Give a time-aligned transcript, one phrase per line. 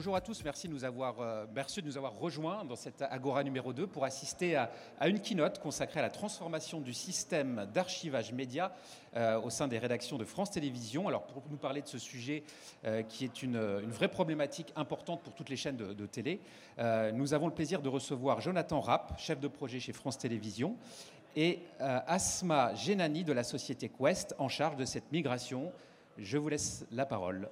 [0.00, 3.02] Bonjour à tous, merci de nous avoir, euh, merci de nous avoir rejoints dans cette
[3.02, 4.70] Agora numéro 2 pour assister à,
[5.04, 8.74] une keynote consacrée à la transformation du système d'archivage média
[9.14, 11.06] euh, au sein des rédactions de France Télévisions.
[11.06, 12.44] Alors pour nous parler de ce sujet
[12.86, 16.40] euh, qui est une, vraie problématique importante pour toutes les chaînes de, télé,
[17.12, 20.76] nous avons le plaisir de recevoir Jonathan Rapp, chef de projet chez France Télévisions,
[21.36, 25.70] et Asma Genani de la société Quest en charge de cette migration.
[26.16, 27.50] Je vous laisse la parole.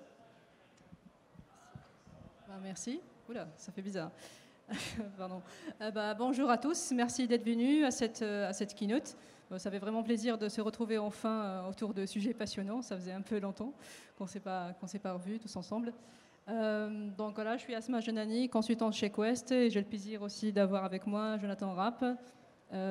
[2.58, 3.00] Bah, merci.
[3.28, 4.10] Oula, ça fait bizarre.
[5.16, 5.40] Pardon.
[5.80, 9.16] Euh, bah, bonjour à tous, merci d'être venus à cette, euh, à cette keynote.
[9.58, 12.82] ça fait vraiment plaisir de se retrouver enfin euh, autour de sujets passionnants.
[12.82, 13.72] Ça faisait un peu longtemps
[14.16, 15.92] qu'on ne s'est pas, s'est pas revus tous ensemble.
[16.48, 20.84] donc voilà, je suis Asma Genani, consultante chez Quest, et j'ai le plaisir aussi d'avoir
[20.84, 22.04] avec moi Jonathan Rapp,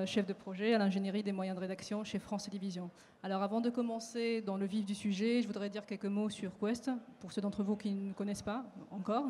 [0.06, 2.90] chef de projet à l'ingénierie des moyens de rédaction chez France Télévisions.
[3.24, 6.58] Alors avant de commencer dans le vif du sujet, je voudrais dire quelques mots sur
[6.60, 9.26] Quest, pour ceux d'entre vous qui ne connaissent pas encore.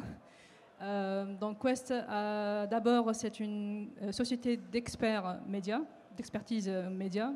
[0.82, 5.82] Euh, donc Quest, d'abord, c'est une euh, société d'experts médias,
[6.16, 7.34] d'expertise média.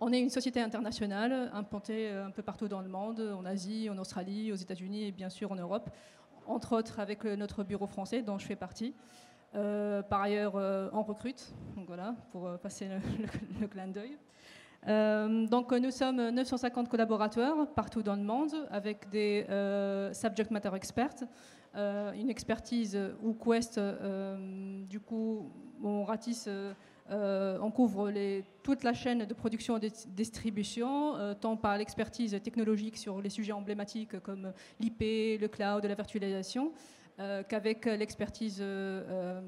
[0.00, 3.88] On est une société internationale, implantée euh, un peu partout dans le monde, en Asie,
[3.90, 5.90] en Australie, aux États-Unis et bien sûr en Europe,
[6.46, 8.94] entre autres avec notre bureau français dont je fais partie.
[10.08, 10.54] Par ailleurs,
[10.92, 12.88] on recrute, donc voilà, pour passer
[13.60, 14.18] le clin d'œil.
[14.86, 20.70] Euh, donc nous sommes 950 collaborateurs partout dans le monde avec des euh, subject matter
[20.74, 21.24] experts,
[21.74, 23.80] euh, une expertise ou Quest,
[24.88, 25.50] du coup
[25.82, 26.48] on ratisse,
[27.10, 28.12] on couvre
[28.62, 33.52] toute la chaîne de production et de distribution, tant par l'expertise technologique sur les sujets
[33.52, 36.72] emblématiques comme l'IP, le cloud, la virtualisation,
[37.20, 39.40] euh, qu'avec l'expertise euh, euh,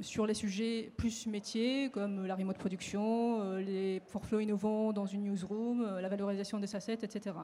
[0.00, 5.98] sur les sujets plus métiers, comme la remote production, les workflows innovants dans une newsroom,
[6.00, 7.34] la valorisation des assets, etc.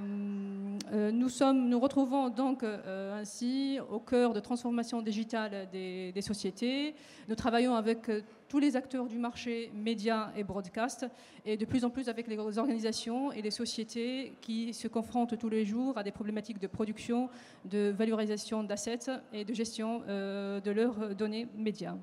[0.00, 6.94] nous, sommes, nous retrouvons donc ainsi au cœur de transformation digitale des, sociétés.
[7.28, 8.10] Nous travaillons avec
[8.52, 11.06] tous les acteurs du marché média et broadcast,
[11.46, 15.48] et de plus en plus avec les organisations et les sociétés qui se confrontent tous
[15.48, 17.30] les jours à des problématiques de production,
[17.64, 21.96] de valorisation d'assets et de gestion euh, de leurs données médias.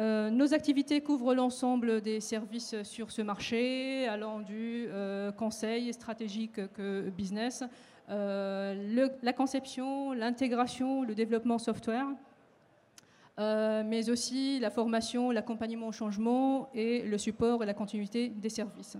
[0.00, 6.72] Euh, nos activités couvrent l'ensemble des services sur ce marché, allant du euh, conseil stratégique
[6.72, 7.62] que business,
[8.08, 12.08] la conception, l'intégration, le développement software,
[13.40, 18.50] euh, mais aussi la formation, l'accompagnement au changement et le support et la continuité des
[18.50, 18.98] services.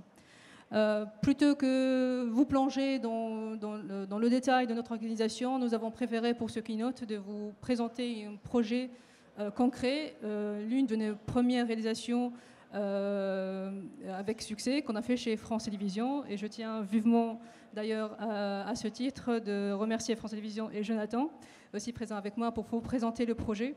[0.73, 6.49] Euh, plutôt que vous plonger dans, le, détail de notre organisation, nous avons préféré pour
[6.49, 9.10] ce keynote de vous présenter un projet euh,
[9.57, 12.33] concret, l'une de nos premières réalisations
[12.73, 16.25] avec succès qu'on a fait chez France Télévisions.
[16.27, 17.41] Et je tiens vivement
[17.75, 21.31] d'ailleurs à, ce titre de remercier France Télévisions et Jonathan,
[21.75, 23.75] aussi présent avec moi, pour vous présenter le projet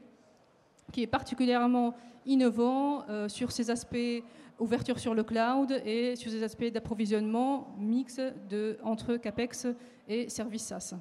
[0.92, 4.24] qui est particulièrement innovant euh, sur ces aspects
[4.60, 9.68] ouverture sur le cloud et sur ces aspects d'approvisionnement mix de, entre CAPEX
[10.08, 10.96] et services SaaS.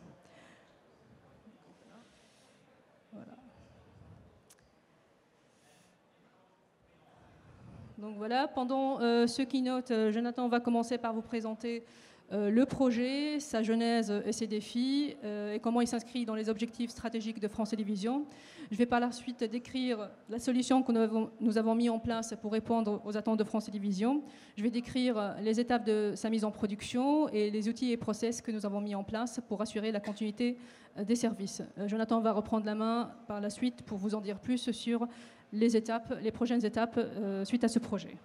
[8.02, 11.84] Donc voilà, pendant euh, ce keynote, euh, Jonathan va commencer par vous présenter
[12.32, 16.90] euh, le projet, sa genèse et ses défis, et comment il s'inscrit dans les objectifs
[16.90, 18.26] stratégiques de France Télévisions.
[18.72, 22.00] Je vais par la suite décrire la solution que nous avons, nous avons mis en
[22.00, 24.24] place pour répondre aux attentes de France Télévisions.
[24.56, 28.42] Je vais décrire les étapes de sa mise en production et les outils et process
[28.42, 30.58] que nous avons mis en place pour assurer la continuité
[30.96, 31.62] des services.
[31.86, 35.06] Jonathan va reprendre la main par la suite pour vous en dire plus sur
[35.52, 36.98] les étapes, les prochaines étapes
[37.44, 38.16] suite à ce projet.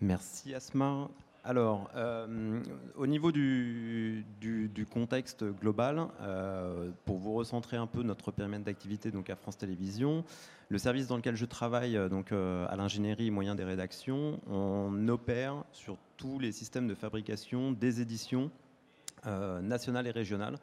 [0.00, 1.08] Merci Asma.
[1.42, 2.60] Alors, euh,
[2.96, 4.24] au niveau du,
[4.90, 10.24] contexte global, euh, pour vous recentrer un peu notre périmètre d'activité donc à France Télévisions,
[10.68, 15.08] le service dans lequel je travaille, euh, donc à l'ingénierie et moyens des rédactions, on
[15.08, 18.50] opère sur tous les systèmes de fabrication des éditions
[19.62, 20.56] nationales et régionales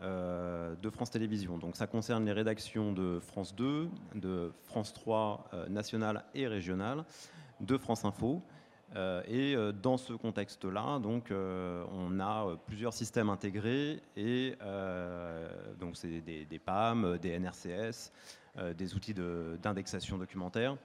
[0.00, 1.58] de France Télévisions.
[1.58, 7.04] Donc ça concerne les rédactions de France 2, de France 3 nationale et régionale,
[7.60, 8.42] de France Info.
[8.96, 14.56] Euh, et euh, dans ce contexte-là, donc, euh, on a plusieurs systèmes intégrés et
[15.78, 18.12] donc c'est des, PAM, des NRCS,
[18.76, 20.76] des outils d'indexation documentaire.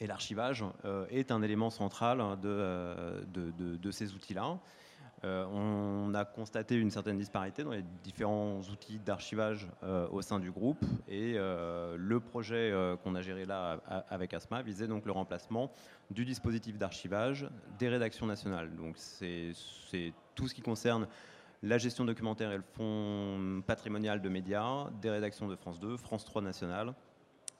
[0.00, 0.64] Et l'archivage
[1.10, 4.58] est un élément central de ces outils-là.
[5.24, 10.38] Euh, on a constaté une certaine disparité dans les différents outils d'archivage euh, au sein
[10.38, 12.72] du groupe et euh, le projet
[13.02, 13.80] qu'on a géré là
[14.10, 15.70] avec ASMA visait donc le remplacement
[16.10, 17.48] du dispositif d'archivage
[17.78, 18.74] des rédactions nationales.
[18.76, 19.52] Donc c'est
[20.34, 21.06] tout ce qui concerne
[21.62, 26.26] la gestion documentaire et le fonds patrimonial de médias, des rédactions de France 2, France
[26.26, 26.92] 3 National,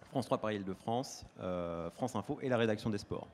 [0.03, 1.25] France 3 Paris Île-de-France,
[1.95, 3.29] France Info et la rédaction des sports.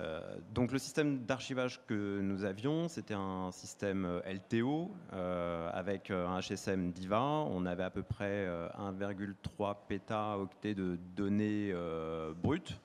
[0.00, 0.20] Euh,
[0.52, 6.38] donc le système d'archivage que nous avions, c'était un système euh, LTO euh, avec un
[6.38, 7.20] HSM DIVA.
[7.20, 8.46] On avait à peu près
[8.78, 11.74] 1,3 pétaoctets de données
[12.42, 12.78] brutes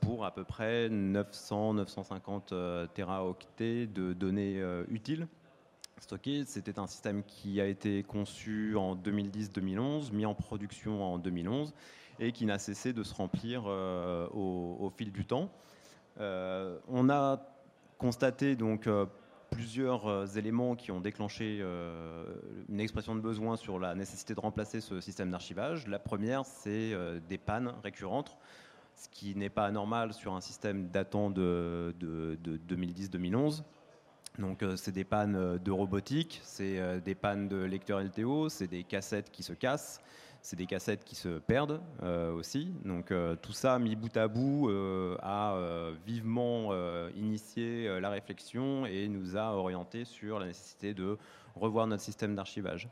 [0.00, 5.26] pour à peu près 900-950 téraoctets de données utiles
[5.98, 6.44] stockées.
[6.46, 11.74] C'était un système qui a été conçu en 2010-2011, mis en production en 2011
[12.20, 15.50] et qui n'a cessé de se remplir au, fil du temps.
[16.20, 17.40] Euh, on a
[17.98, 19.06] constaté donc euh,
[19.50, 21.60] plusieurs euh, éléments qui ont déclenché
[22.68, 25.86] une expression de besoin sur la nécessité de remplacer ce système d'archivage.
[25.86, 26.92] La première, c'est
[27.28, 28.36] des pannes récurrentes,
[28.96, 31.94] ce qui n'est pas anormal sur un système datant de,
[32.68, 33.62] 2010-2011.
[34.40, 39.30] Donc c'est des pannes de robotique, c'est des pannes de lecteurs LTO, c'est des cassettes
[39.30, 40.00] qui se cassent,
[40.44, 42.70] c'est des cassettes qui se perdent euh, aussi.
[42.84, 45.58] Donc euh, tout ça mis bout à bout euh, a
[46.06, 46.70] vivement
[47.16, 51.16] initié la réflexion et nous a orienté sur la nécessité de
[51.56, 52.88] revoir notre système d'archivage.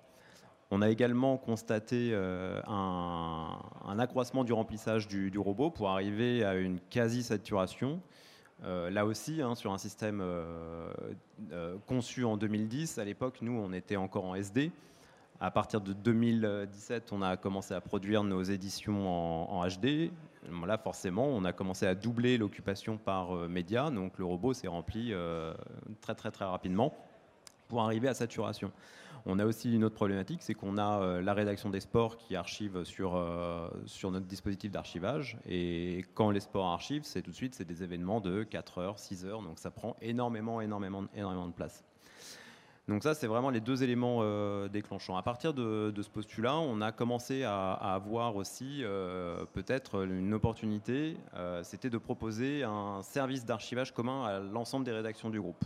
[0.70, 8.00] On a également constaté un, accroissement du remplissage du, robot pour arriver à une quasi-saturation.
[8.62, 10.24] là aussi, hein, sur un système
[11.86, 14.72] conçu en 2010, à l'époque, nous, on était encore en SD.
[15.44, 20.12] À partir de 2017, on a commencé à produire nos éditions en, HD.
[20.64, 23.90] Là, forcément, on a commencé à doubler l'occupation par euh, média.
[23.90, 25.52] Donc, le robot s'est rempli euh,
[26.00, 26.94] très, très, très rapidement
[27.66, 28.70] pour arriver à saturation.
[29.26, 32.36] On a aussi une autre problématique, c'est qu'on a euh, la rédaction des sports qui
[32.36, 33.20] archive sur,
[33.86, 35.38] sur notre dispositif d'archivage.
[35.44, 38.98] Et quand les sports archivent, c'est tout de suite c'est des événements de 4 heures,
[39.00, 39.42] 6 heures.
[39.42, 41.82] Donc ça prend énormément, énormément, énormément de place.
[42.88, 45.16] Donc ça, c'est vraiment les deux éléments euh, déclenchants.
[45.16, 51.16] À partir de, ce postulat, on a commencé à, avoir aussi euh, peut-être une opportunité,
[51.36, 55.64] euh, c'était de proposer un service d'archivage commun à l'ensemble des rédactions du groupe.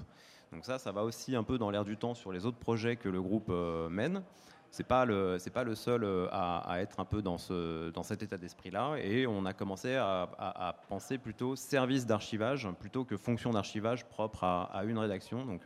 [0.52, 2.96] Donc ça, ça va aussi un peu dans l'air du temps sur les autres projets
[2.96, 3.50] que le groupe
[3.90, 4.22] mène.
[4.70, 8.70] C'est pas pas le seul à, être un peu dans ce dans cet état d'esprit
[8.70, 14.44] là et on a commencé à, penser plutôt service d'archivage plutôt que fonction d'archivage propre
[14.44, 15.62] à, une rédaction donc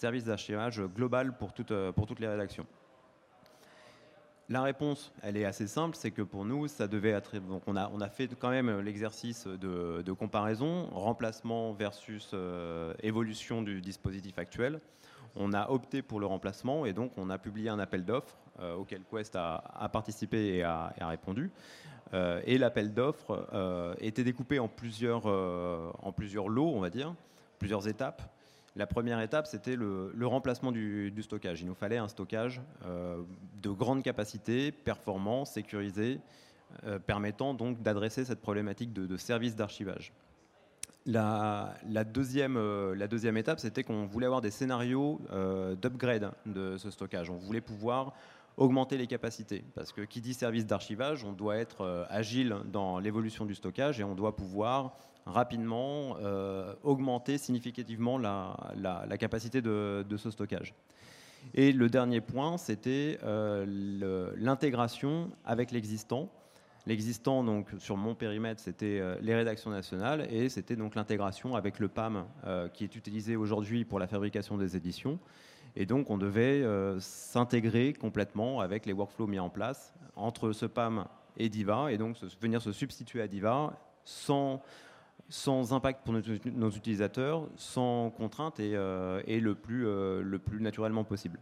[0.00, 2.66] service d'archivage global pour, euh, pour toutes les rédactions
[4.52, 7.38] la réponse, elle est assez simple, c'est que pour nous, ça devait être.
[7.38, 13.62] Donc on a, on a fait quand même l'exercice de, comparaison, remplacement versus euh, évolution
[13.62, 14.80] du dispositif actuel.
[15.36, 18.74] On a opté pour le remplacement et donc on a publié un appel d'offres euh,
[18.74, 21.52] auquel Quest a, participé et a, répondu.
[22.12, 23.46] et l'appel d'offres
[24.00, 27.14] était découpé en plusieurs, en plusieurs lots, on va dire,
[27.60, 28.22] plusieurs étapes.
[28.76, 31.60] La première étape, c'était le, remplacement du, stockage.
[31.60, 33.20] Il nous fallait un stockage euh,
[33.62, 36.20] de grande capacité, performant, sécurisé,
[36.84, 40.12] euh, permettant donc d'adresser cette problématique de, service d'archivage.
[41.04, 41.74] La,
[42.06, 45.20] deuxième, euh, la, deuxième, étape, c'était qu'on voulait avoir des scénarios
[45.82, 47.28] d'upgrade de ce stockage.
[47.28, 48.14] On voulait pouvoir
[48.56, 49.64] augmenter les capacités.
[49.74, 54.04] Parce que qui dit service d'archivage, on doit être agile dans l'évolution du stockage et
[54.04, 54.96] on doit pouvoir
[55.30, 60.74] rapidement euh, augmenter significativement la, capacité de, ce stockage.
[61.54, 66.28] Et le dernier point, c'était euh, l'intégration avec l'existant.
[66.86, 71.78] L'existant, donc sur mon périmètre, c'était euh, les rédactions nationales et c'était donc l'intégration avec
[71.78, 72.24] le PAM
[72.74, 75.18] qui est utilisé aujourd'hui pour la fabrication des éditions.
[75.76, 76.64] Et donc, on devait
[76.98, 81.06] s'intégrer complètement avec les workflows mis en place entre ce PAM
[81.36, 84.60] et Diva et donc venir se substituer à Diva sans
[85.30, 91.04] sans impact pour nos, utilisateurs, sans contrainte et, euh, le, plus, euh, le plus naturellement
[91.04, 91.38] possible.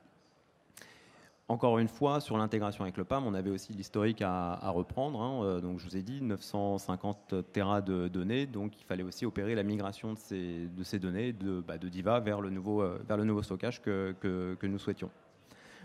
[1.49, 5.23] Encore une fois, sur l'intégration avec le PAM, on avait aussi l'historique à, reprendre.
[5.23, 5.43] Hein.
[5.43, 9.55] Euh, donc, je vous ai dit 950 Tera de données, donc il fallait aussi opérer
[9.55, 14.79] la migration de ces, données de, bah, de, Diva vers le nouveau, stockage que nous
[14.79, 15.11] souhaitions.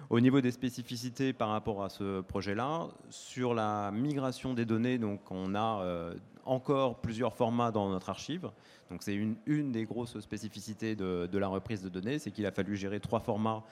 [0.09, 5.21] Au niveau des spécificités par rapport à ce projet-là, sur la migration des données, donc
[5.31, 6.11] on a
[6.45, 8.49] encore plusieurs formats dans notre archive.
[8.89, 12.51] Donc c'est une, une, des grosses spécificités de, la reprise de données, c'est qu'il a
[12.51, 13.63] fallu gérer trois formats.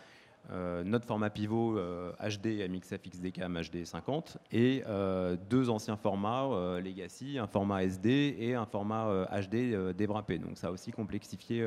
[0.52, 1.78] Euh, notre format pivot
[2.20, 8.38] HD MXF XDCAM HD 50 et euh, deux anciens formats euh, Legacy, un format SD
[8.40, 10.40] et un format HD dévrapé.
[10.40, 11.64] Donc ça a aussi complexifié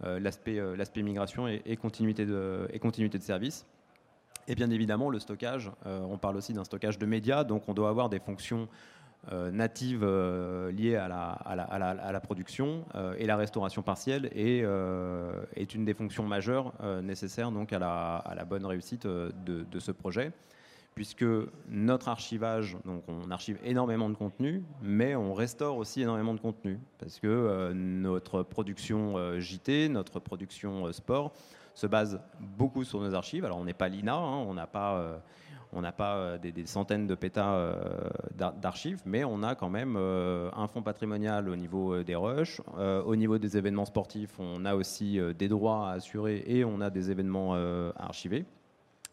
[0.00, 3.66] l'aspect migration et, continuité de, et continuité de service.
[4.48, 7.90] Et bien évidemment, le stockage, on parle aussi d'un stockage de médias, donc on doit
[7.90, 8.68] avoir des fonctions
[9.30, 10.04] native
[10.70, 12.84] liée à la, à la, production
[13.18, 14.64] et la restauration partielle est,
[15.74, 20.32] une des fonctions majeures nécessaires donc à la, bonne réussite de, ce projet
[20.94, 21.24] puisque
[21.68, 26.78] notre archivage, donc on archive énormément de contenu, mais on restaure aussi énormément de contenu,
[26.98, 31.32] parce que euh, notre production euh, JT, notre production euh, sport,
[31.74, 33.44] se base beaucoup sur nos archives.
[33.44, 35.22] Alors on n'est pas l'INA, hein, on n'a pas,
[35.72, 37.74] on n'a pas des, centaines de pétas
[38.34, 42.60] d'archives, mais on a quand même un fonds patrimonial au niveau des rushs.
[42.78, 46.90] au niveau des événements sportifs, on a aussi des droits à assurer et on a
[46.90, 48.44] des événements à archiver.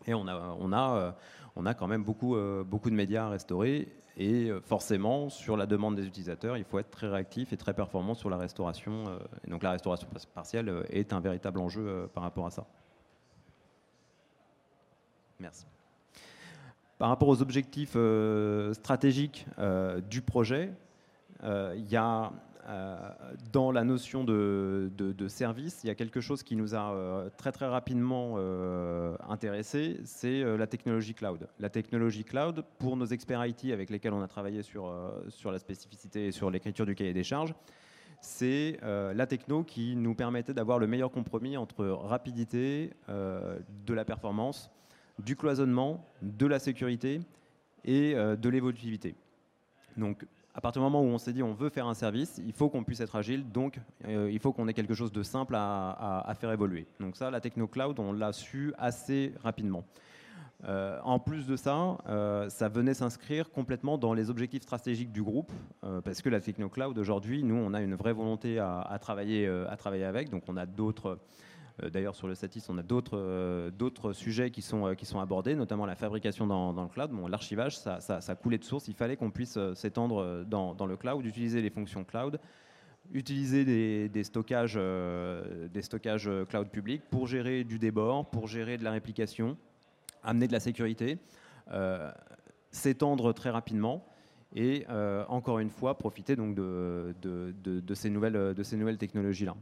[0.08, 1.16] Et on a, on a
[1.60, 3.89] on a quand même beaucoup, euh, beaucoup de médias à restaurer.
[4.18, 7.74] Et euh, forcément, sur la demande des utilisateurs, il faut être très réactif et très
[7.74, 9.06] performant sur la restauration.
[9.08, 12.66] Euh, et donc la restauration partielle est un véritable enjeu par rapport à ça.
[15.39, 15.66] Merci.
[17.00, 17.98] Par rapport aux objectifs
[18.74, 19.48] stratégiques
[20.10, 20.72] du projet,
[21.44, 22.32] il y a
[22.70, 22.98] euh,
[23.51, 24.91] dans la notion de,
[25.27, 30.00] service, il y a quelque chose qui nous a euh, très très rapidement euh, intéressé,
[30.03, 31.48] c'est la technologie cloud.
[31.60, 34.94] La technologie cloud, pour nos experts IT avec lesquels on a travaillé sur,
[35.29, 37.56] sur la spécificité et sur l'écriture du cahier des charges,
[38.22, 44.70] c'est la techno qui nous permettait d'avoir le meilleur compromis entre rapidité, de la performance,
[45.20, 47.22] du cloisonnement, de la sécurité
[47.86, 49.16] et de l'évolutivité.
[49.98, 50.26] Donc
[50.60, 52.70] à partir du moment où on s'est dit on veut faire un service, il faut
[52.70, 56.34] qu'on puisse être agile, donc euh, il faut qu'on ait quelque chose de simple à,
[56.40, 56.86] faire évoluer.
[57.00, 59.86] Donc ça, la techno cloud, on l'a su assez rapidement.
[60.66, 65.24] Euh, en plus de ça, euh, ça venait s'inscrire complètement dans les objectifs stratégiques du
[65.24, 65.52] groupe,
[66.04, 69.78] parce que la techno cloud aujourd'hui, nous, on a une vraie volonté à, travailler, à
[69.78, 70.30] travailler avec.
[70.30, 71.16] Donc on a d'autres euh,
[71.89, 75.55] d'ailleurs, sur le Satis, on a d'autres euh, sujets qui sont, euh, qui sont abordés,
[75.55, 77.12] notamment la fabrication dans, le cloud.
[77.12, 78.88] Bon, L'archivage, ça, coulait de source.
[78.88, 82.39] Il fallait qu'on puisse s'étendre dans, le cloud, utiliser les fonctions cloud,
[83.12, 83.65] utiliser
[84.09, 84.79] des, stockages,
[86.50, 89.57] cloud publics pour gérer du débord, pour gérer de la réplication,
[90.24, 91.17] amener de la sécurité,
[92.71, 94.05] s'étendre très rapidement
[94.55, 94.86] et
[95.27, 99.55] encore une fois profiter donc de ces nouvelles technologies-là.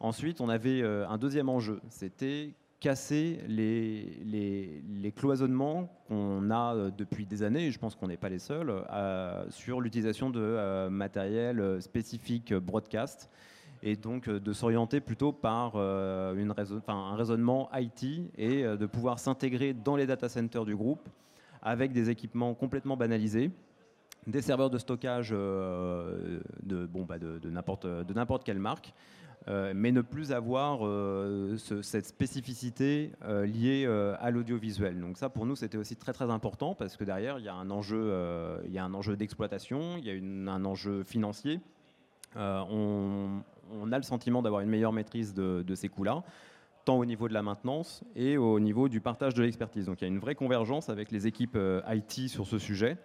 [0.00, 7.26] Ensuite, on avait euh, un deuxième enjeu, c'était casser les, cloisonnements qu'on a euh, depuis
[7.26, 11.82] des années, et je pense qu'on n'est pas les seuls, euh, sur l'utilisation de matériel
[11.82, 13.28] spécifique broadcast,
[13.82, 18.04] et donc de s'orienter plutôt par un raisonnement IT
[18.38, 21.08] et de pouvoir s'intégrer dans les data centers du groupe
[21.62, 23.50] avec des équipements complètement banalisés,
[24.26, 25.36] des serveurs de stockage bah
[27.18, 27.50] de
[28.12, 28.92] n'importe quelle marque,
[29.48, 33.86] euh, mais ne plus avoir euh, cette spécificité euh, liée
[34.18, 35.00] à l'audiovisuel.
[35.00, 37.54] Donc ça, pour nous, c'était aussi très très important parce que derrière, il y a
[37.54, 38.12] un enjeu,
[38.66, 41.60] il y a un enjeu d'exploitation, il y a un enjeu financier.
[42.36, 43.42] On,
[43.90, 46.22] a le sentiment d'avoir une meilleure maîtrise de, de ces coûts-là
[46.86, 49.86] tant au niveau de la maintenance et au niveau du partage de l'expertise.
[49.86, 52.96] Donc il y a une vraie convergence avec les équipes IT sur ce sujet.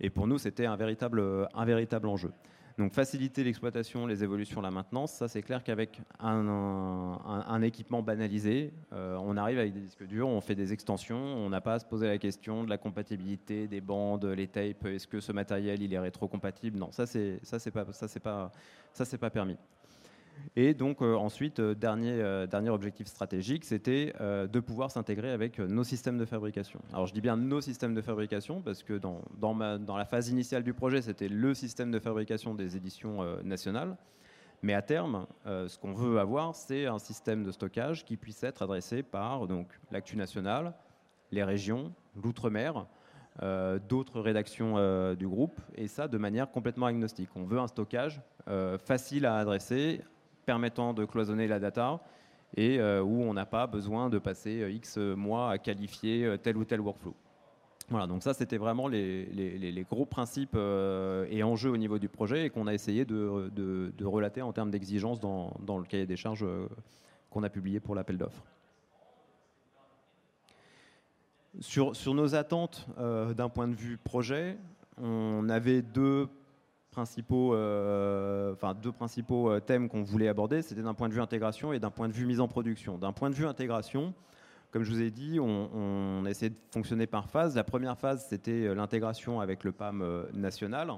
[0.00, 2.32] Et pour nous, c'était un véritable, un véritable enjeu.
[2.76, 9.16] Donc faciliter l'exploitation, les évolutions, la maintenance, ça c'est clair qu'avec un, équipement banalisé, euh,
[9.22, 11.84] on arrive avec des disques durs, on fait des extensions, on n'a pas à se
[11.84, 15.94] poser la question de la compatibilité des bandes, les tapes, est-ce que ce matériel il
[15.94, 16.76] est rétrocompatible?
[16.76, 17.38] Non, ça c'est
[17.70, 18.50] pas pas
[18.92, 19.56] ça c'est pas permis.
[20.56, 25.58] Et donc euh, ensuite, euh, dernier, euh, dernier objectif stratégique, c'était de pouvoir s'intégrer avec
[25.58, 26.80] nos systèmes de fabrication.
[26.92, 30.62] Alors je dis bien nos systèmes de fabrication parce que dans, dans, la phase initiale
[30.62, 33.96] du projet, c'était le système de fabrication des éditions nationales.
[34.62, 38.62] Mais à terme, ce qu'on veut avoir, c'est un système de stockage qui puisse être
[38.62, 39.46] adressé par
[39.90, 40.72] l'actu nationale,
[41.30, 42.86] les régions, l'outre-mer,
[43.88, 47.30] d'autres rédactions du groupe, et ça de manière complètement agnostique.
[47.34, 48.20] On veut un stockage
[48.78, 50.02] facile à adresser,
[50.44, 52.00] permettant de cloisonner la data
[52.56, 56.36] et euh, où on n'a pas besoin de passer euh, X mois à qualifier euh,
[56.36, 57.14] tel ou tel workflow.
[57.90, 62.50] Voilà, donc ça c'était vraiment les, gros principes et enjeux au niveau du projet et
[62.50, 66.46] qu'on a essayé de, relater en termes d'exigence dans, le cahier des charges
[67.28, 68.42] qu'on a publié pour l'appel d'offres.
[71.60, 74.56] Sur, sur, nos attentes d'un point de vue projet,
[74.96, 76.30] on avait deux
[76.94, 81.72] principaux, euh, deux principaux euh, thèmes qu'on voulait aborder, c'était d'un point de vue intégration
[81.72, 82.98] et d'un point de vue mise en production.
[82.98, 84.14] D'un point de vue intégration,
[84.70, 87.56] comme je vous ai dit, on, on essayé de fonctionner par phase.
[87.56, 90.92] La première phase, c'était euh, l'intégration avec le PAM national.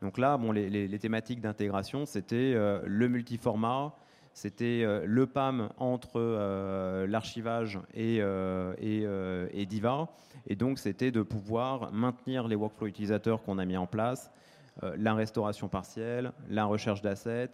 [0.00, 2.54] Donc là, bon, les, thématiques d'intégration, c'était
[2.84, 3.94] le multiformat,
[4.32, 9.06] c'était le PAM entre l'archivage et, et,
[9.52, 10.08] et, Diva.
[10.48, 14.32] Et donc, c'était de pouvoir maintenir les workflows utilisateurs qu'on a mis en place,
[14.80, 17.50] la restauration partielle, la recherche d'assets,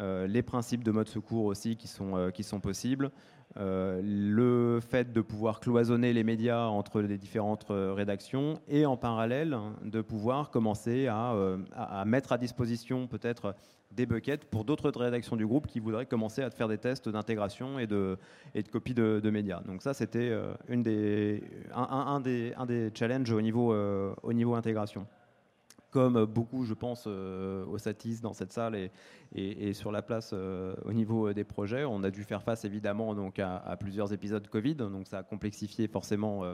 [0.00, 3.10] les principes de mode secours aussi qui sont, qui sont possibles,
[3.58, 8.96] euh, le fait de pouvoir cloisonner les médias entre les différentes euh, rédactions et en
[8.96, 11.58] parallèle de pouvoir commencer à, euh,
[12.06, 13.54] mettre à disposition peut-être
[13.90, 17.78] des buckets pour d'autres rédactions du groupe qui voudraient commencer à faire des tests d'intégration
[17.78, 18.16] et de,
[18.54, 19.60] et de copie de, médias.
[19.66, 20.34] Donc ça, c'était
[20.70, 21.42] des,
[21.74, 23.74] un, des, un des challenges au niveau,
[24.22, 25.06] au niveau intégration
[25.92, 28.90] comme beaucoup, je pense, euh, au Satis dans cette salle
[29.34, 31.84] et, sur la place euh, au niveau euh, des projets.
[31.84, 35.86] On a dû faire face évidemment donc, à, plusieurs épisodes Covid, donc ça a complexifié
[35.88, 36.44] forcément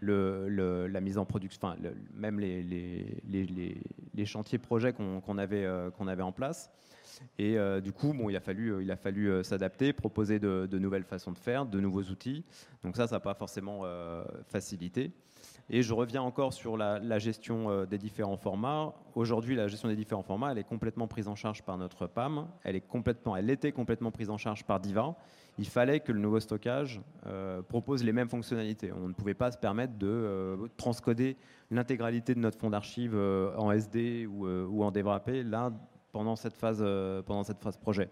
[0.00, 1.76] le, la mise en production, enfin,
[2.14, 5.66] même les, chantiers projets qu'on avait,
[6.22, 6.70] en place.
[7.38, 11.78] Et du coup, bon, il a fallu, s'adapter, proposer de, nouvelles façons de faire, de
[11.78, 12.44] nouveaux outils.
[12.82, 13.82] Donc ça, ça n'a pas forcément
[14.48, 15.12] facilité.
[15.74, 18.92] Et je reviens encore sur la, gestion euh, des différents formats.
[19.14, 22.46] Aujourd'hui, la gestion des différents formats, elle est complètement prise en charge par notre PAM.
[22.62, 25.16] Elle, est complètement, elle était complètement prise en charge par Diva.
[25.56, 28.92] Il fallait que le nouveau stockage euh, propose les mêmes fonctionnalités.
[28.92, 31.38] On ne pouvait pas se permettre de euh, transcoder
[31.70, 35.72] l'intégralité de notre fonds d'archives en SD ou, en DevRAP là
[36.12, 36.84] pendant cette phase,
[37.24, 38.10] pendant cette phase projet.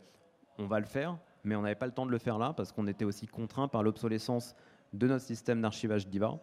[0.57, 2.73] On va le faire, mais on n'avait pas le temps de le faire là parce
[2.73, 4.55] qu'on était aussi contraint par l'obsolescence
[4.95, 6.39] de notre système d'archivage Diva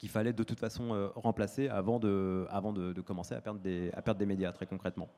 [0.00, 3.90] qu'il fallait de toute façon euh, remplacer avant, de, avant de, commencer à perdre, des,
[3.92, 5.10] à perdre des médias, très concrètement.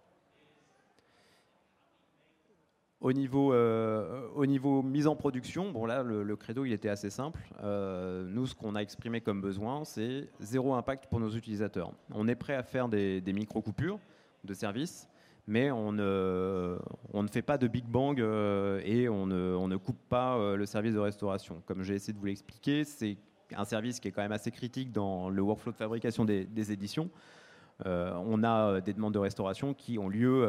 [3.01, 7.11] Au niveau, euh, au niveau mise en production, bon là, le, credo, il était assez
[7.11, 7.41] simple.
[7.63, 11.93] Euh, nous, ce qu'on a exprimé comme besoin, c'est zéro impact pour nos utilisateurs.
[12.13, 14.01] On est prêt à faire des, micro-coupures
[14.43, 15.09] de services,
[15.47, 16.77] mais on ne,
[17.13, 20.67] on ne, fait pas de Big Bang et on ne, on ne coupe pas le
[20.67, 21.63] service de restauration.
[21.67, 23.17] Comme j'ai essayé de vous l'expliquer, c'est
[23.57, 27.11] un service qui est quand même assez critique dans le workflow de fabrication des, éditions.
[27.87, 30.47] Euh, on a euh, des demandes de restauration qui ont lieu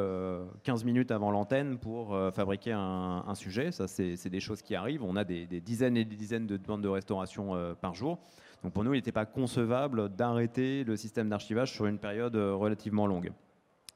[0.63, 3.71] 15 euh, minutes avant l'antenne pour fabriquer un, sujet.
[3.71, 5.03] Ça, c'est des choses qui arrivent.
[5.03, 8.19] On a des, dizaines et des dizaines de demandes de restauration par jour.
[8.63, 13.07] Donc pour nous, il n'était pas concevable d'arrêter le système d'archivage sur une période relativement
[13.07, 13.31] longue.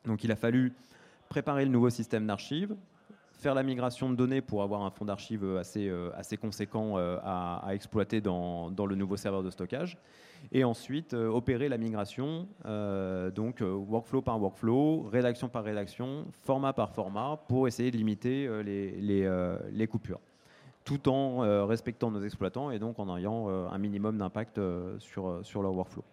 [0.06, 0.74] Donc il a fallu
[1.30, 2.76] préparer le nouveau système d'archives,
[3.38, 7.18] faire la migration de données pour avoir un fonds d'archives assez, euh, assez conséquent euh,
[7.24, 9.98] à, exploiter dans, dans, le nouveau serveur de stockage.
[10.52, 12.48] Et ensuite, euh, opérer la migration,
[13.36, 18.92] donc workflow par workflow, rédaction par rédaction, format par format, pour essayer de limiter les,
[18.92, 20.20] les, les coupures
[20.84, 24.60] tout en respectant nos exploitants et donc en ayant un minimum d'impact
[25.00, 26.04] sur, sur leur workflow.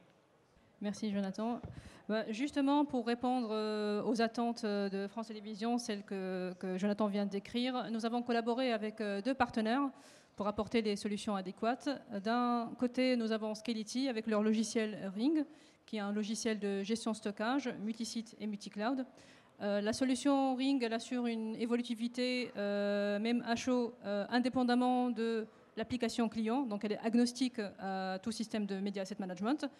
[0.84, 1.62] Merci Jonathan.
[2.10, 7.24] Bah, justement, pour répondre euh, aux attentes euh, de France Télévisions, celles que, Jonathan vient
[7.24, 9.88] de décrire, nous avons collaboré avec euh, deux partenaires
[10.36, 11.88] pour apporter des solutions adéquates.
[12.22, 15.46] D'un côté, nous avons Scality avec leur logiciel Ring,
[15.86, 19.06] qui est un logiciel de gestion stockage, multisite et multicloud.
[19.60, 26.84] la solution Ring elle assure une évolutivité, même à chaud, indépendamment de l'application client, donc
[26.84, 29.70] elle est agnostique à tout système de media asset management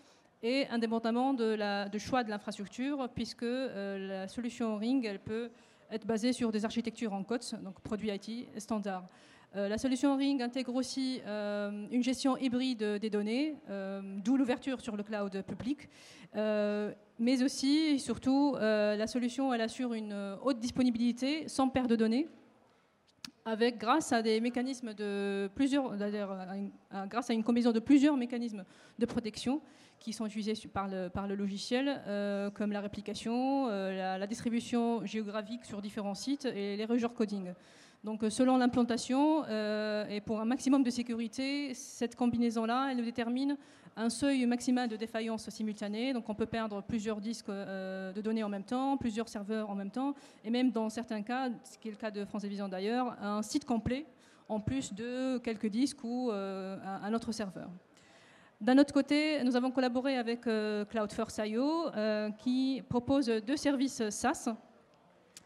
[0.44, 5.50] et indépendamment de la, de choix de l'infrastructure, puisque euh, la solution Ring, elle peut
[5.90, 9.09] être basée sur des architectures en COTS, donc produits IT standard.
[9.57, 13.54] Euh, la solution Ring intègre aussi euh, une gestion hybride des données,
[14.22, 15.88] d'où l'ouverture sur le cloud public,
[16.35, 22.28] mais aussi et surtout la solution elle assure une haute disponibilité sans perte de données,
[23.46, 25.96] avec grâce à des mécanismes de plusieurs,
[27.09, 28.64] grâce à une combinaison de plusieurs mécanismes
[28.98, 29.62] de protection
[30.05, 35.81] qui sont utilisés par le, logiciel, euh, comme la réplication, euh, la, distribution géographique sur
[35.81, 37.55] différents sites et les l'error coding.
[38.05, 43.57] Donc euh, selon l'implantation et pour un maximum de sécurité, cette combinaison-là, elle détermine
[43.97, 46.12] un seuil maximal de défaillance simultanée.
[46.12, 49.90] Donc on peut perdre plusieurs disques de données en même temps, plusieurs serveurs en même
[49.90, 50.14] temps,
[50.45, 53.40] et même dans certains cas, ce qui est le cas de France Télévisions d'ailleurs, un
[53.40, 54.05] site complet
[54.51, 57.71] en plus de quelques disques ou un autre serveur.
[58.61, 63.57] D'un autre côté, nous avons collaboré avec euh, Cloud First IO euh, qui propose deux
[63.57, 64.55] services SaaS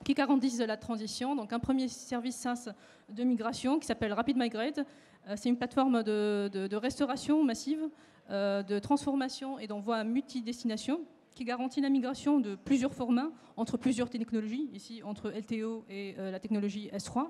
[0.04, 1.34] qui garantissent la transition.
[1.34, 2.68] Donc un premier service SaaS
[3.08, 4.78] de migration qui s'appelle Rapid Migrate.
[5.26, 7.88] Euh, c'est une plateforme de, restauration massive,
[8.30, 11.00] de transformation et d'envoi multi-destination
[11.34, 16.38] qui garantit la migration de plusieurs formats entre plusieurs technologies, ici entre LTO et la
[16.38, 17.28] technologie S3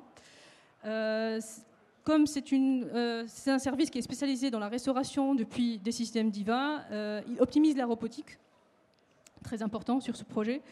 [2.08, 6.86] comme euh, c'est un service qui est spécialisé dans la restauration depuis des systèmes DIVA,
[6.90, 8.38] euh, il optimise la robotique,
[9.44, 10.62] très important sur ce projet,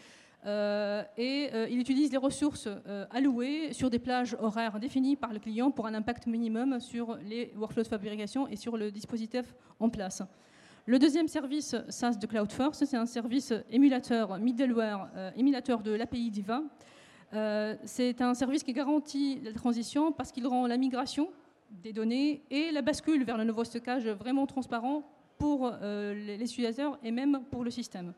[0.46, 2.70] euh, et il utilise les ressources
[3.10, 7.52] allouées sur des plages horaires définies par le client pour un impact minimum sur les
[7.54, 10.22] workflows de fabrication et sur le dispositif en place.
[10.86, 16.62] Le deuxième service SaaS de CloudFirst, c'est un service émulateur, middleware, émulateur de l'API Diva.
[17.84, 21.28] C'est un service qui garantit la transition parce qu'il rend la migration
[21.82, 25.02] des données et la bascule vers le nouveau stockage vraiment transparent
[25.38, 28.14] pour les utilisateurs et même pour le système.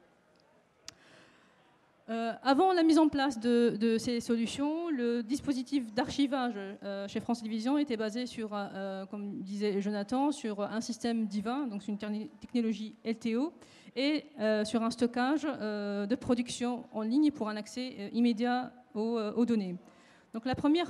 [2.10, 7.40] Euh, avant la mise en place de, ces solutions, le dispositif d'archivage euh, chez France
[7.40, 12.94] Télévisions était basé sur, euh, comme disait Jonathan, sur un système divin, donc une technologie
[13.04, 13.52] LTO,
[13.94, 14.26] et
[14.64, 19.76] sur un stockage de production en ligne pour un accès immédiat aux, données.
[20.34, 20.88] Donc la première,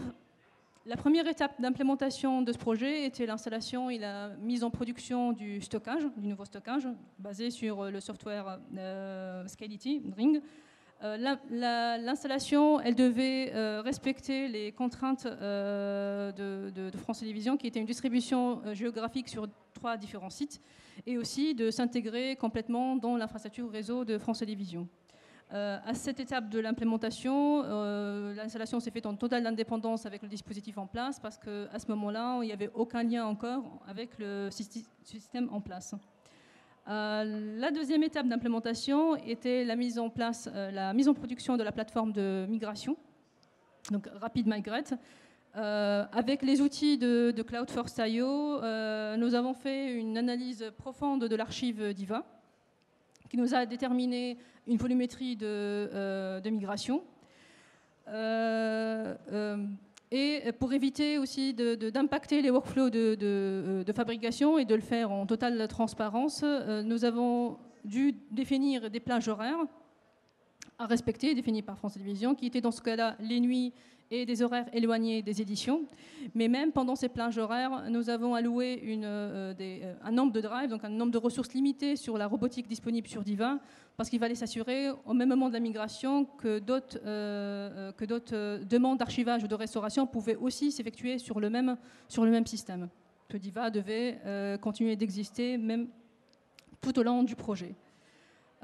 [1.26, 6.26] étape d'implémentation de ce projet était l'installation et la mise en production du stockage, du
[6.26, 8.58] nouveau stockage, basé sur le software
[9.46, 10.40] Scality Ring.
[11.04, 11.16] Euh,
[12.00, 18.60] l'installation, elle devait euh, respecter les contraintes euh, de, France Télévisions, qui était une distribution
[18.74, 20.60] géographique sur trois différents sites,
[21.06, 24.88] et aussi de s'intégrer complètement dans l'infrastructure réseau de France Télévisions.
[25.50, 27.62] À cette étape de l'implémentation,
[28.34, 32.40] l'installation s'est faite en totale indépendance avec le dispositif en place, parce qu'à ce moment-là,
[32.42, 35.94] il n'y avait aucun lien encore avec le système en place.
[36.88, 41.58] Euh, la deuxième étape d'implémentation était la mise en place, euh, la mise en production
[41.58, 42.96] de la plateforme de migration,
[43.90, 44.94] donc Rapid Migrate.
[45.56, 48.60] Euh, avec les outils de, de Cloud First IO,
[49.16, 52.24] nous avons fait une analyse profonde de l'archive DIVA,
[53.28, 54.36] qui nous a déterminé
[54.66, 57.02] une volumétrie de, de migration.
[60.10, 65.26] Et pour éviter aussi d'impacter les workflows euh, de, fabrication et de le faire en
[65.26, 69.58] totale transparence, euh, nous avons dû définir des plages horaires
[70.78, 73.74] à respecter, définis par France Télévisions, qui étaient dans ce cas-là les nuits
[74.10, 75.84] et des horaires éloignés des éditions.
[76.34, 80.70] Mais même pendant ces plages horaires, nous avons alloué une, euh, un nombre de drives,
[80.70, 83.58] donc un nombre de ressources limitées sur la robotique disponible sur Diva,
[83.98, 88.64] parce qu'il fallait s'assurer au même moment de la migration que d'autres euh, euh, euh,
[88.64, 91.76] demandes d'archivage ou de restauration pouvaient aussi s'effectuer sur le même
[92.46, 92.88] système.
[93.28, 95.88] Que Diva devait continuer d'exister même
[96.80, 97.74] tout au long du projet.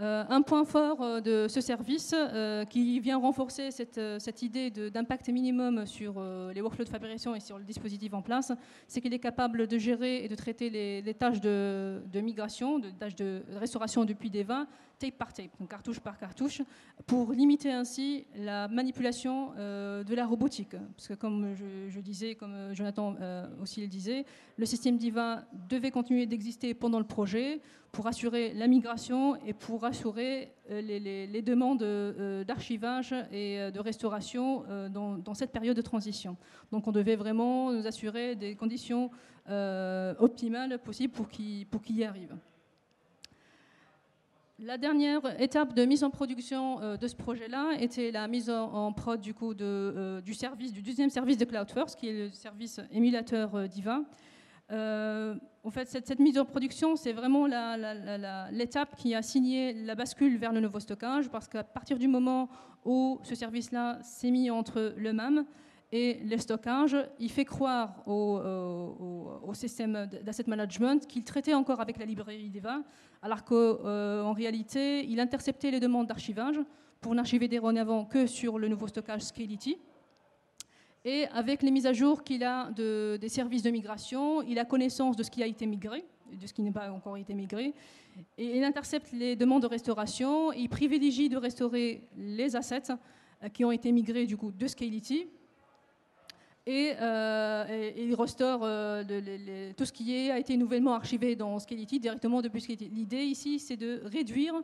[0.01, 5.29] Euh, un point fort euh, de ce service euh, qui vient renforcer cette, idée d'impact
[5.29, 6.21] minimum sur
[6.53, 8.51] les workflows de fabrication et sur le dispositif en place,
[8.89, 13.15] c'est qu'il est capable de gérer et de traiter les, tâches de, migration, de tâches
[13.15, 14.67] de restauration depuis des vins,
[14.99, 16.63] tape par tape, donc cartouche par cartouche,
[17.07, 20.77] pour limiter ainsi la manipulation de la robotique.
[20.97, 21.55] Parce que comme
[21.89, 23.15] je, disais, comme Jonathan
[23.61, 24.25] aussi le disait,
[24.57, 27.61] le système DIVA devait continuer d'exister pendant le projet
[27.95, 33.79] pour assurer la migration et pour assurer euh, les, demandes euh, d'archivage et euh, de
[33.79, 36.37] restauration dans, cette période de transition.
[36.73, 39.11] Donc on devait vraiment nous assurer des conditions
[40.19, 42.35] optimales possibles pour qu'il y arrive.
[44.61, 49.21] La dernière étape de mise en production de ce projet-là était la mise en, prod
[49.21, 54.03] du, coup du service, du deuxième service de CloudFirst, qui est le service émulateur Diva.
[54.71, 57.47] Euh, en fait, cette, mise en production, c'est vraiment
[58.51, 62.49] l'étape qui a signé la bascule vers le nouveau stockage, parce qu'à partir du moment
[62.85, 65.45] où ce service-là s'est mis entre le MAM
[65.97, 72.05] et le stockage, il fait croire au, système d'asset management qu'il traitait encore avec la
[72.05, 72.83] librairie DEVA,
[73.23, 76.59] alors qu'en euh, réalité, il interceptait les demandes d'archivage
[77.01, 79.79] pour n'archiver des avant que sur le nouveau stockage Scality.
[81.05, 84.65] Et avec les mises à jour qu'il a de, des services de migration, il a
[84.65, 87.73] connaissance de ce qui a été migré, de ce qui n'est pas encore été migré.
[88.37, 90.51] Et il intercepte les demandes de restauration.
[90.51, 92.91] Il privilégie de restaurer les assets
[93.45, 95.29] euh, qui ont été migrés du coup de Scality.
[96.67, 99.05] Et, euh, il restaure euh,
[99.77, 102.89] tout ce qui a été nouvellement archivé dans Scality directement depuis Scality.
[102.89, 104.55] L'idée ici, c'est de réduire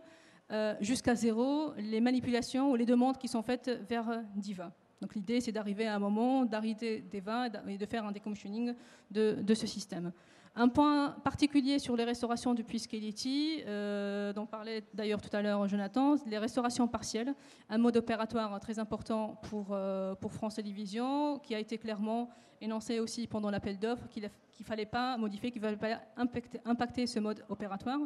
[0.80, 4.72] jusqu'à zéro les manipulations ou les demandes qui sont faites vers Diva.
[5.00, 8.74] Donc l'idée, c'est d'arriver à un moment, d'arrêter vins et de faire un decommissioning
[9.10, 10.12] de, de, ce système.
[10.56, 15.68] Un point particulier sur les restaurations depuis Scality, euh, dont parlait d'ailleurs tout à l'heure
[15.68, 17.34] Jonathan, les restaurations partielles,
[17.68, 22.98] un mode opératoire très important pour, euh, pour France Télévisions, qui a été clairement énoncé
[22.98, 27.06] aussi pendant l'appel d'offres, qu'il ne fallait pas modifier, qu'il ne fallait pas impacter, impacter
[27.06, 28.00] ce mode opératoire.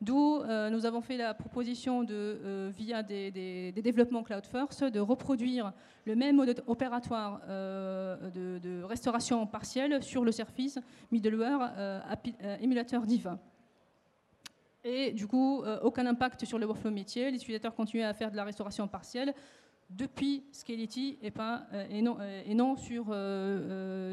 [0.00, 5.00] D'où euh, nous avons fait la proposition de, euh, via des, développements Cloud First de
[5.00, 5.72] reproduire
[6.04, 10.78] le même mode opératoire euh, de, restauration partielle sur le service
[11.10, 11.72] middleware
[12.60, 13.38] émulateur Diva.
[14.84, 17.30] Et du coup, aucun impact sur le workflow métier.
[17.30, 19.34] Les utilisateurs continuent à faire de la restauration partielle
[19.90, 23.06] depuis Scality et, pas, et, non, et non sur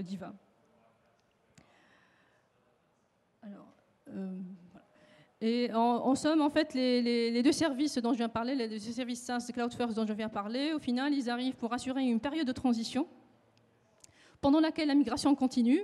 [0.03, 0.33] Diva.
[3.43, 3.67] Alors,
[5.73, 9.21] En, somme, en fait, les, deux services dont je viens de parler, les deux services
[9.21, 12.19] SaaS Cloud First dont je viens de parler, au final, ils arrivent pour assurer une
[12.19, 13.07] période de transition
[14.41, 15.81] pendant laquelle la migration continue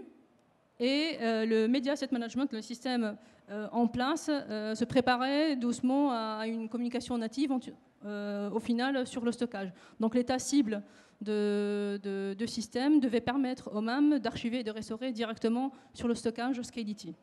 [0.80, 3.16] et euh, le Media Asset Management, le système
[3.50, 9.32] euh, en place, euh, se préparait doucement à, une communication native au final sur le
[9.32, 9.72] stockage.
[10.00, 10.82] Donc l'état cible
[11.22, 16.60] de, de, système devait permettre au MAM d'archiver et de restaurer directement sur le stockage
[16.64, 17.14] Scality.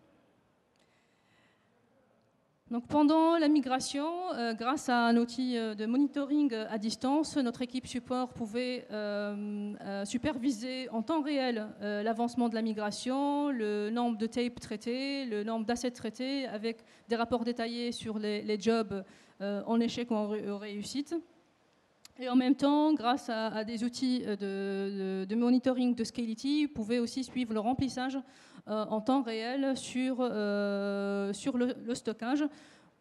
[2.89, 7.63] Pendant la migration, euh, grâce à un outil euh, de monitoring euh, à distance, notre
[7.63, 8.87] équipe support pouvait
[10.05, 15.65] superviser en temps réel l'avancement de la migration, le nombre de tapes traités, le nombre
[15.65, 19.05] d'assets traités, avec des rapports détaillés sur les, jobs
[19.41, 21.15] en échec ou en réussite.
[22.21, 26.99] Et en même temps, grâce à, des outils de, de, monitoring de Scality, vous pouvez
[26.99, 28.19] aussi suivre le remplissage
[28.67, 32.45] euh, en temps réel sur, euh, sur le, stockage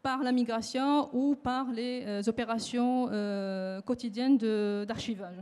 [0.03, 3.07] par la migration ou par les euh, opérations
[3.83, 4.37] quotidiennes
[4.85, 5.41] d'archivage.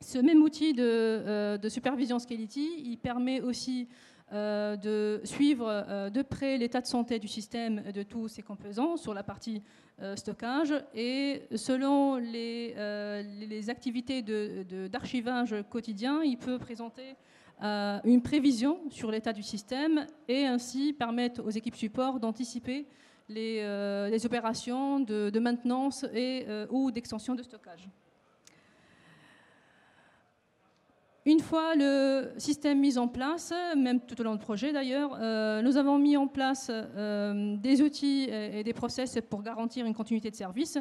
[0.00, 3.88] Ce même outil de, de, supervision Scality, il permet aussi
[4.32, 9.14] de suivre de près l'état de santé du système et de tous ses composants sur
[9.14, 9.62] la partie
[10.16, 10.72] stockage.
[10.94, 12.74] Et selon les,
[13.68, 17.16] activités d'archivage quotidien, il peut présenter
[17.62, 22.86] euh, une prévision sur l'état du système et ainsi permettre aux équipes support d'anticiper
[23.28, 27.86] les, euh, opérations de, maintenance euh, ou d'extension de stockage.
[31.26, 35.10] Une fois le système mis en place, même tout au long du projet d'ailleurs,
[35.62, 40.36] nous avons mis en place des outils et, des process pour garantir une continuité de
[40.36, 40.78] service.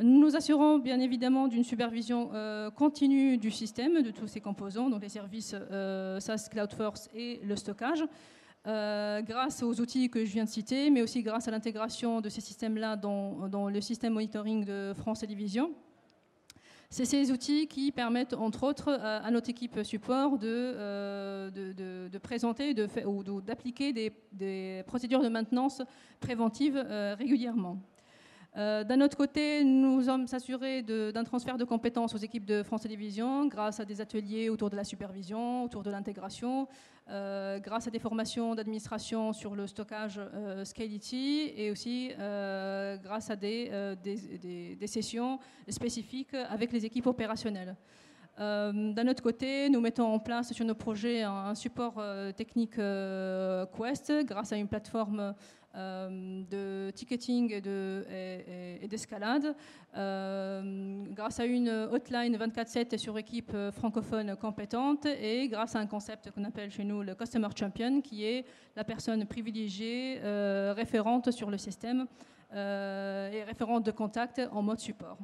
[0.00, 4.88] Nous nous assurons bien évidemment d'une supervision euh, continue du système, de tous ses composants,
[4.88, 8.04] donc les services euh, SaaS Cloud First et le stockage.
[8.68, 12.28] Euh, grâce aux outils que je viens de citer, mais aussi grâce à l'intégration de
[12.28, 15.72] ces systèmes-là dans, dans, le système monitoring de France Télévisions.
[16.90, 22.74] C'est ces outils qui permettent, entre autres, à, notre équipe support de, de, de, présenter
[23.04, 25.82] ou d'appliquer des, des, procédures de maintenance
[26.18, 26.76] préventive
[27.18, 27.78] régulièrement.
[28.58, 32.82] Euh, d'un autre côté, nous sommes assurés d'un transfert de compétences aux équipes de France
[32.82, 36.66] Télévisions grâce à des ateliers autour de la supervision, autour de l'intégration,
[37.08, 42.10] euh, grâce à des formations d'administration sur le stockage euh, Scality et aussi
[43.04, 43.70] grâce à des,
[44.86, 47.76] sessions spécifiques avec les équipes opérationnelles.
[48.38, 52.00] D'un autre côté, nous mettons en place sur nos projets un, support
[52.36, 55.34] technique Quest grâce à une plateforme
[55.78, 59.54] euh, de ticketing et d'escalade,
[59.96, 66.30] euh, grâce à une hotline 24-7 sur équipe francophone compétente et grâce à un concept
[66.30, 68.46] qu'on appelle chez nous le Customer Champion, qui est
[68.76, 72.06] la personne privilégiée euh, référente sur le système
[72.50, 75.18] et référente de contact en mode support.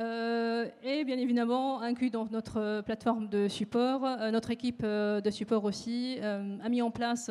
[0.00, 5.30] Euh, et bien évidemment, inclus dans notre plateforme de support, euh, notre équipe euh, de
[5.30, 7.30] support aussi a mis en place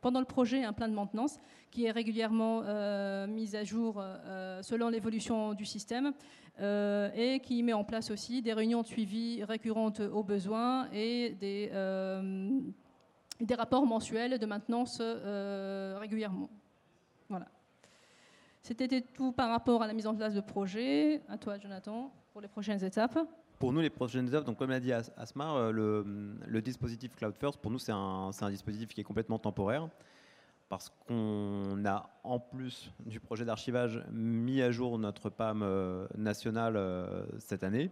[0.00, 1.36] pendant le projet un plan de maintenance
[1.70, 2.62] qui est régulièrement
[3.26, 4.02] mis à jour
[4.62, 6.12] selon l'évolution du système
[6.60, 11.70] et qui met en place aussi des réunions de suivi récurrentes aux besoins et des
[13.54, 15.02] rapports mensuels de maintenance
[16.00, 16.48] régulièrement.
[18.68, 21.22] C'était tout par rapport à la mise en place de projet.
[21.30, 23.18] À toi, Jonathan, pour les prochaines étapes.
[23.58, 26.04] Pour nous, les prochaines étapes, donc comme l'a dit Asmar, euh,
[26.46, 29.88] le, dispositif Cloud First, pour nous, c'est un, dispositif qui est complètement temporaire
[30.68, 36.76] parce qu'on a, en plus du projet d'archivage, mis à jour notre PAM euh, national
[36.76, 37.90] euh, cette année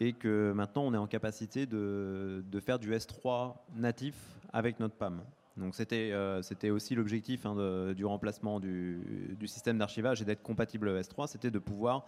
[0.00, 4.16] et que maintenant on est en capacité de faire du S3 natif
[4.52, 5.22] avec notre PAM.
[5.56, 11.26] Donc c'était euh, aussi l'objectif hein, du remplacement du, système d'archivage et d'être compatible S3,
[11.26, 12.06] c'était de pouvoir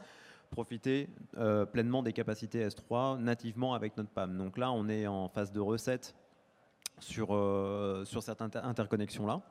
[0.51, 4.37] profiter euh, pleinement des capacités S3 nativement avec notre PAM.
[4.39, 6.15] Donc là, on est en phase de recette
[7.01, 9.43] sur, euh, sur cette interconnexion là.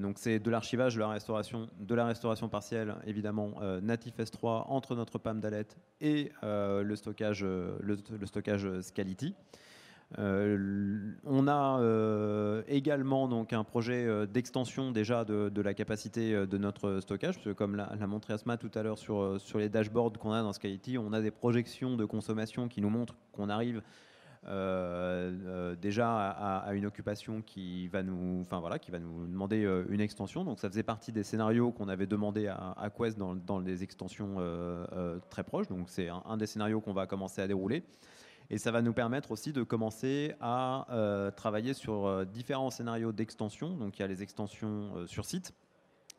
[0.00, 4.94] donc c'est de l'archivage, de la restauration, de la restauration partielle évidemment natif S3 entre
[4.94, 5.66] notre PAM d'Alet
[6.00, 9.34] et le stockage, le, le stockage Scality.
[10.16, 16.58] Euh, on a euh, également donc un projet euh, d'extension déjà de, la capacité de
[16.58, 20.32] notre stockage, parce que comme l'a montré Asma tout à l'heure sur, les dashboards qu'on
[20.32, 23.82] a dans Skyety, on a des projections de consommation qui nous montrent qu'on arrive
[25.82, 30.42] déjà à, une occupation qui va nous, enfin voilà, qui va nous demander une extension.
[30.44, 34.36] Donc ça faisait partie des scénarios qu'on avait demandé à, Quest dans, dans, les extensions
[35.28, 35.68] très proches.
[35.68, 37.82] Donc c'est un, des scénarios qu'on va commencer à dérouler.
[38.50, 43.76] Et ça va nous permettre aussi de commencer à travailler sur différents scénarios d'extension.
[43.76, 45.52] Donc il y a les extensions sur site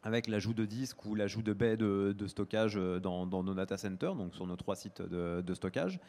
[0.03, 4.15] avec l'ajout de disques ou l'ajout de baies de, stockage euh, dans, nos data centers,
[4.15, 5.99] donc sur nos trois sites de, stockage.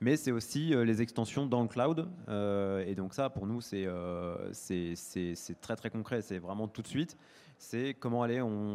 [0.00, 2.08] Mais c'est aussi euh, les extensions dans le cloud.
[2.28, 3.86] Euh, et donc ça, pour nous, c'est
[5.60, 6.22] très très concret.
[6.22, 7.16] C'est vraiment tout de suite.
[7.58, 8.26] C'est comment,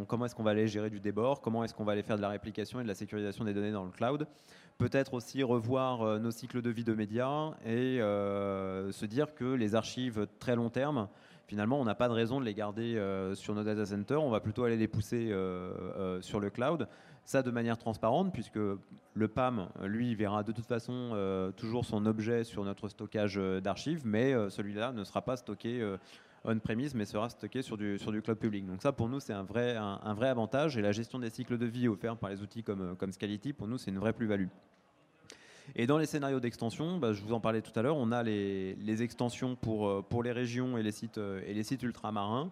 [0.05, 2.21] comment est-ce qu'on va aller gérer du débord, comment est-ce qu'on va aller faire de
[2.21, 4.27] la réplication et de la sécurisation des données dans le cloud?
[4.77, 10.27] Peut-être aussi revoir nos cycles de vie de médias et se dire que les archives
[10.39, 11.07] très long terme,
[11.47, 14.21] finalement, on n'a pas de raison de les garder euh, sur nos data centers.
[14.21, 16.87] On va plutôt aller les pousser euh, euh, sur le cloud.
[17.23, 22.45] Ça de manière transparente, puisque le PAM, lui, verra de toute façon toujours son objet
[22.45, 25.85] sur notre stockage d'archives, mais celui-là ne sera pas stocké
[26.43, 28.65] on-premise, mais sera stocké sur du, sur du cloud public.
[28.65, 30.77] Donc ça, pour nous, c'est un vrai, un, vrai avantage.
[30.77, 33.67] Et la gestion des cycles de vie offerts par les outils comme, comme Scality, pour
[33.67, 34.47] nous, c'est une vraie plus-value.
[35.75, 38.23] Et dans les scénarios d'extension, bah, je vous en parlais tout à l'heure, on a
[38.23, 42.51] les, extensions pour, euh, pour les régions et les sites, euh, et les sites ultramarins.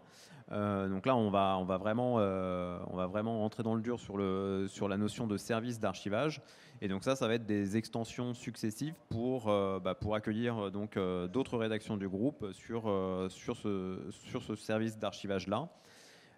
[0.51, 4.87] Euh, donc là, on va, vraiment, on va vraiment dans le dur sur, le, sur
[4.87, 6.41] la notion de service d'archivage.
[6.81, 10.97] Et donc ça, ça va être des extensions successives pour, bah, pour accueillir donc
[11.31, 12.83] d'autres rédactions du groupe sur,
[13.29, 15.69] sur, ce, sur ce service d'archivage-là.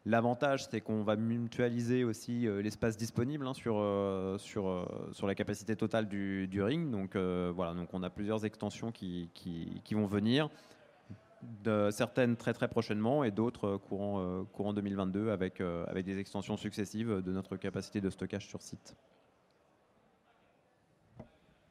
[0.08, 5.28] L'avantage, c'est qu'on va mutualiser aussi euh, l'espace disponible hein, sur, euh, sur, euh, sur
[5.28, 6.90] la capacité totale du, ring.
[6.92, 10.50] Donc voilà, donc on a plusieurs extensions qui, qui, vont venir,
[11.42, 17.22] de, certaines très très prochainement et d'autres courant, courant 2022 avec, avec des extensions successives
[17.22, 18.96] de notre capacité de stockage sur site.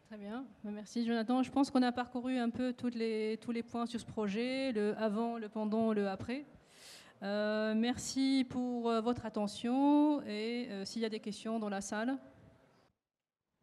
[0.09, 1.43] Très bien, merci Jonathan.
[1.43, 4.71] Je pense qu'on a parcouru un peu toutes les, tous les points sur ce projet,
[4.71, 6.47] le avant, le pendant, le après.
[7.23, 11.81] Euh, merci pour euh, votre attention et euh, s'il y a des questions dans la
[11.81, 12.17] salle.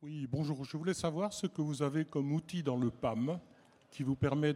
[0.02, 0.66] Oui, bonjour.
[0.66, 3.40] Je voulais savoir ce que vous avez comme outil dans le PAM
[3.90, 4.54] qui vous permet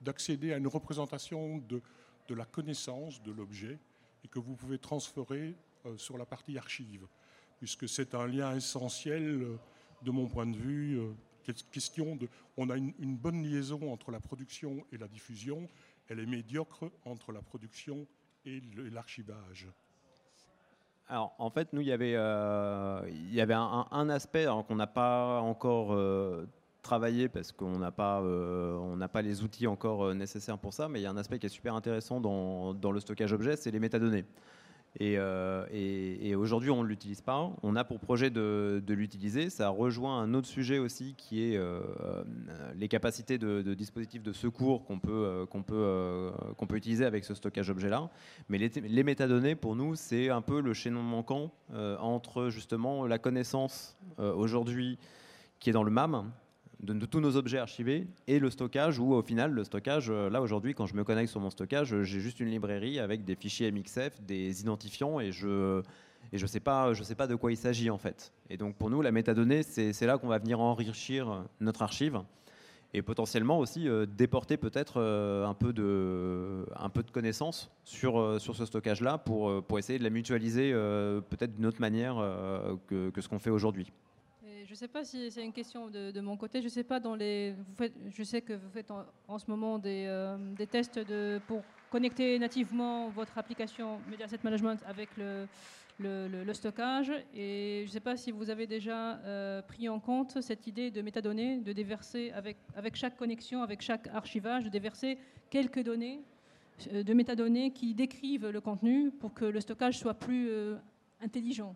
[0.00, 1.80] d'accéder à une représentation de,
[2.28, 3.78] de, la connaissance de l'objet
[4.24, 5.54] et que vous pouvez transférer
[5.96, 7.06] sur la partie archive,
[7.58, 9.58] puisque c'est un lien essentiel
[10.02, 11.00] de mon point de vue.
[11.70, 15.68] question de, on a une, bonne liaison entre la production et la diffusion
[16.10, 18.06] elle est médiocre entre la production
[18.44, 19.68] et l'archivage.
[21.08, 24.86] Alors, en fait, nous, il y avait, euh, il y avait un, aspect qu'on n'a
[24.86, 26.46] pas encore euh,
[26.82, 31.02] travaillé parce qu'on n'a pas, euh, pas les outils encore nécessaires pour ça, mais il
[31.02, 33.80] y a un aspect qui est super intéressant dans, dans le stockage objet, c'est les
[33.80, 34.24] métadonnées.
[35.00, 37.50] Euh, et, aujourd'hui, on ne l'utilise pas.
[37.62, 39.50] On a pour projet de, l'utiliser.
[39.50, 41.80] Ça rejoint un autre sujet aussi qui est euh,
[42.76, 47.24] les capacités de, dispositifs de secours qu'on peut, euh, qu'on peut, qu'on peut utiliser avec
[47.24, 48.10] ce stockage objet-là.
[48.48, 51.52] Mais les, les, métadonnées, pour nous, c'est un peu le chaînon manquant
[52.00, 54.98] entre justement la connaissance aujourd'hui
[55.60, 56.30] qui est dans le MAM,
[56.82, 60.40] de, tous nos objets archivés et le stockage où au final le stockage euh, là
[60.40, 63.34] aujourd'hui quand je me connecte sur mon stockage euh, j'ai juste une librairie avec des
[63.34, 65.82] fichiers MXF des identifiants et je
[66.32, 68.32] et je sais pas je sais pas de quoi il s'agit en fait.
[68.48, 72.20] Et donc pour nous la métadonnée c'est là qu'on va venir enrichir notre archive
[72.92, 78.56] et potentiellement aussi euh, déporter peut-être un peu de un peu de connaissances sur sur
[78.56, 82.16] ce stockage là pour pour essayer de la mutualiser peut-être d'une autre manière
[82.86, 83.92] que, que ce qu'on fait aujourd'hui
[84.70, 86.62] je ne sais pas si c'est une question de, mon côté.
[86.62, 87.56] Je sais pas dans les.
[88.14, 88.92] je sais que vous faites
[89.26, 94.80] en, ce moment des, euh, des tests de, pour connecter nativement votre application Mediaset Management
[94.86, 95.48] avec le,
[96.52, 97.10] stockage.
[97.34, 100.92] Et je ne sais pas si vous avez déjà euh, pris en compte cette idée
[100.92, 105.18] de métadonnées, de déverser avec, avec chaque connexion, avec chaque archivage, de déverser
[105.50, 106.20] quelques données,
[106.92, 110.48] euh, de métadonnées qui décrivent le contenu pour que le stockage soit plus
[111.20, 111.74] intelligent.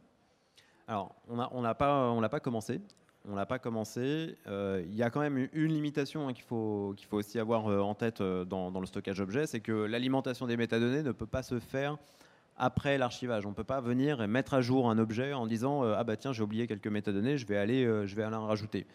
[0.86, 2.80] Alors, on n'a pas, pas commencé.
[3.26, 4.36] On l'a pas commencé.
[4.46, 7.80] Euh, il y a quand même une limitation hein, qu'il faut, faut aussi avoir euh,
[7.80, 11.42] en tête euh, dans, le stockage objet, c'est que l'alimentation des métadonnées ne peut pas
[11.42, 11.96] se faire
[12.58, 13.46] après l'archivage.
[13.46, 16.16] On ne peut pas venir et mettre à jour un objet en disant ah bah
[16.16, 18.86] tiens j'ai oublié quelques métadonnées, je vais aller, je vais aller en rajouter.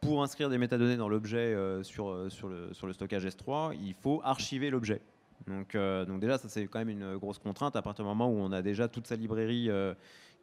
[0.00, 4.20] Pour inscrire des métadonnées dans l'objet sur, sur, le, sur le stockage S3, il faut
[4.22, 5.00] archiver l'objet.
[5.48, 8.36] Donc, donc déjà ça c'est quand même une grosse contrainte à partir du moment où
[8.36, 9.68] on a déjà toute sa librairie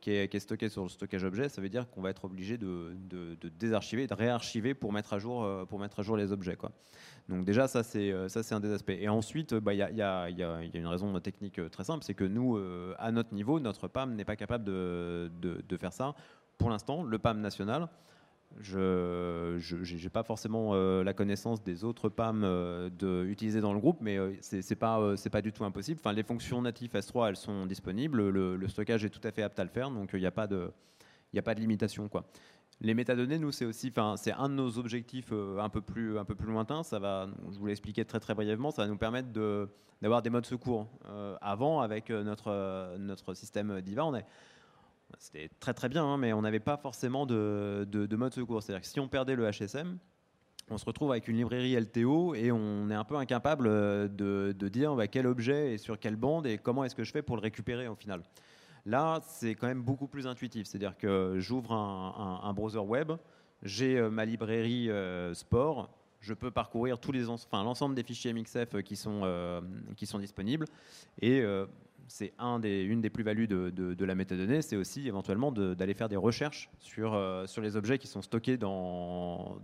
[0.02, 2.96] qui est, stocké sur le stockage objet, ça veut dire qu'on va être obligé de,
[3.60, 6.58] désarchiver, de réarchiver pour mettre à jour, euh, pour mettre à jour les objets.
[7.30, 8.90] Donc déjà, ça c'est, euh, ça c'est un des aspects.
[8.98, 12.60] Et ensuite, il y, a, une raison technique euh, très simple, c'est que nous,
[12.98, 16.16] à notre niveau, notre PAM n'est pas capable de, faire ça.
[16.58, 17.88] Pour l'instant, le PAM national,
[18.62, 22.90] je n'ai pas forcément euh, la connaissance des autres PAM euh,
[23.26, 26.00] utilisés dans le groupe, mais euh, ce n'est pas, du tout impossible.
[26.04, 28.30] Enfin, les fonctions natives S3, elles sont disponibles.
[28.30, 30.48] Le, stockage est tout à fait apte à le faire, donc il n'y a, pas
[30.48, 30.72] de,
[31.36, 32.10] a pas de limitation.
[32.82, 36.48] Les métadonnées, nous, c'est aussi, un de nos objectifs un peu plus, un peu plus
[36.48, 36.84] lointain.
[36.84, 39.30] Ça va, je vous l'expliquer très très brièvement, ça va nous permettre
[40.02, 40.88] d'avoir des modes secours.
[41.42, 44.04] Avant, avec notre notre système Diva,
[45.20, 48.62] c'était très très bien, hein, mais on n'avait pas forcément de, de, mode secours.
[48.62, 49.98] C'est-à-dire que si on perdait le HSM,
[50.70, 53.66] on se retrouve avec une librairie LTO et on est un peu incapable
[54.16, 57.12] de, de dire bah, quel objet est sur quelle bande et comment est-ce que je
[57.12, 58.22] fais pour le récupérer au final.
[58.88, 60.66] Là, c'est quand même beaucoup plus intuitif.
[60.66, 63.12] C'est-à-dire que j'ouvre un, browser web,
[63.62, 65.90] j'ai euh, ma librairie euh, sport,
[66.22, 66.98] je peux parcourir
[67.28, 69.60] enfin, l'ensemble des fichiers MXF qui sont, euh,
[69.98, 70.66] qui sont disponibles.
[71.22, 71.44] Et
[72.08, 76.70] c'est une des plus-values de, de, la métadonnée, c'est aussi éventuellement d'aller faire des recherches
[76.80, 79.60] sur, sur les objets qui sont stockés dans,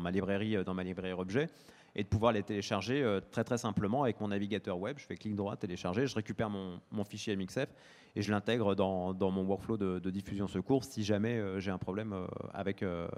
[0.00, 1.48] ma librairie, dans ma librairie objet
[1.96, 4.98] et de pouvoir les télécharger très très simplement avec mon navigateur web.
[4.98, 7.68] Je fais clic droit, télécharger, je récupère mon, fichier MXF
[8.16, 12.12] et je l'intègre dans, mon workflow de, diffusion secours si jamais euh, j'ai un problème
[12.12, 13.08] euh, avec, euh,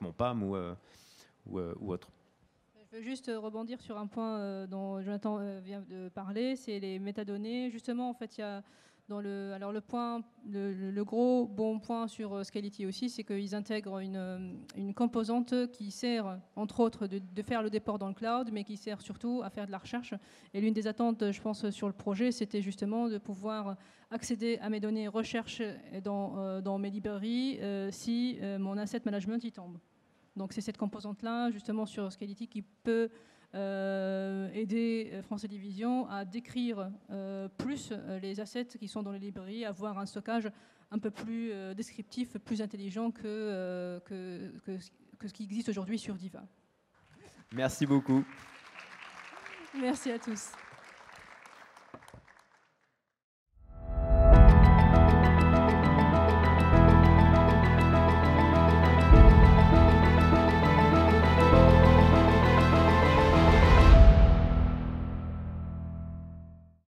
[0.00, 0.56] mon PAM ou,
[1.80, 2.10] autre.
[2.92, 7.70] Je veux juste rebondir sur un point dont Jonathan vient de parler, c'est les métadonnées.
[7.70, 8.62] Justement, en fait, il y a
[9.08, 13.54] dans le, alors le point, le, gros bon point sur euh, Scality aussi, c'est qu'ils
[13.54, 18.50] intègrent une, euh, composante qui sert, entre autres, de, faire le déport dans le cloud,
[18.52, 20.12] mais qui sert surtout à faire de la recherche.
[20.52, 23.76] Et l'une des attentes, je pense, sur le projet, c'était justement de pouvoir
[24.10, 25.62] accéder à mes données recherche
[26.04, 27.58] dans, euh, dans mes librairies
[27.90, 29.78] si mon asset management y tombe.
[30.36, 33.10] Donc c'est cette composante-là, justement, sur Scality qui peut
[33.54, 39.18] euh, aider euh, France Télévisions à décrire euh, plus les assets qui sont dans les
[39.18, 40.50] librairies, avoir un stockage
[40.90, 44.52] un peu plus descriptif, plus intelligent que, que,
[45.18, 46.42] que ce qui existe aujourd'hui sur Diva.
[47.52, 48.22] Merci beaucoup.
[49.74, 50.52] Merci à tous.